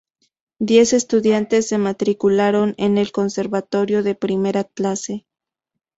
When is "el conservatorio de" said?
2.97-4.15